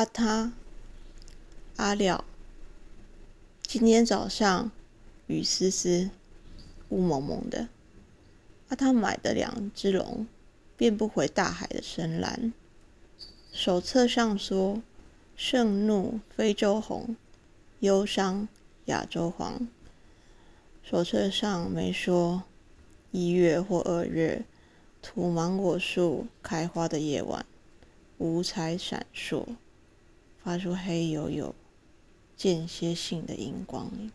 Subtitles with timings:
[0.00, 0.50] 阿，他
[1.76, 2.24] 阿廖，
[3.60, 4.70] 今天早上
[5.26, 6.08] 雨丝丝，
[6.88, 7.68] 雾蒙蒙的。
[8.70, 10.26] 阿，他买的两只龙，
[10.74, 12.54] 变不回大海的深蓝。
[13.52, 14.80] 手册上说：
[15.36, 17.14] 盛怒非洲红，
[17.80, 18.48] 忧伤
[18.86, 19.68] 亚洲黄。
[20.82, 22.44] 手册上没说
[23.10, 24.46] 一月或二月，
[25.02, 27.44] 土芒果树开花的夜晚，
[28.16, 29.44] 五彩闪烁，
[30.42, 31.52] 发出黑黝黝、
[32.34, 34.10] 间歇性的荧光。